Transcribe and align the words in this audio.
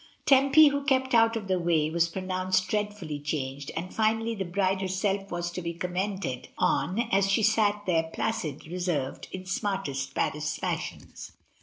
Tempy, 0.25 0.69
who 0.69 0.83
kept 0.83 1.13
out 1.13 1.35
of 1.35 1.47
the 1.47 1.59
way, 1.59 1.87
was 1.91 2.09
pro 2.09 2.23
nounced 2.23 2.65
"dreadftilly 2.71 3.23
changed," 3.23 3.69
and 3.77 3.93
finally 3.93 4.33
the 4.33 4.43
bride 4.45 4.81
herself 4.81 5.29
was 5.31 5.51
to 5.51 5.61
be 5.61 5.75
commented 5.75 6.47
on 6.57 7.01
as 7.11 7.29
she 7.29 7.43
sat 7.43 7.83
there, 7.85 8.09
placid, 8.11 8.65
reserved, 8.65 9.27
in 9.31 9.45
smartest 9.45 10.15
Paris 10.15 10.57
fashions. 10.57 11.33